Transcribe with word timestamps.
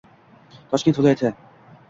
Toshkent 0.71 0.99
viloyati 1.03 1.33